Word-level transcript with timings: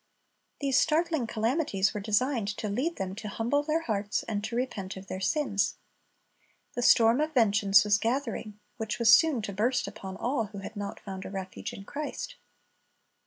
These 0.61 0.79
startling 0.79 1.27
calamities 1.27 1.93
were 1.93 1.99
designed 2.01 2.47
to 2.57 2.67
lead 2.67 2.95
them 2.95 3.13
to 3.17 3.27
humble 3.27 3.61
their 3.61 3.81
hearts, 3.81 4.23
and 4.23 4.43
to 4.45 4.55
repent 4.55 4.97
of 4.97 5.05
their 5.05 5.19
sins. 5.19 5.75
The 6.73 6.81
storm 6.81 7.21
of 7.21 7.35
vengeance 7.35 7.83
was 7.83 7.99
gathering, 7.99 8.59
which 8.77 8.97
was 8.97 9.13
soon 9.13 9.43
to 9.43 9.53
burst 9.53 9.87
upon 9.87 10.17
all 10.17 10.45
who 10.45 10.57
had 10.57 10.75
not 10.75 10.99
found 10.99 11.23
a 11.23 11.29
refuge 11.29 11.71
in 11.71 11.83
Christ. 11.83 12.33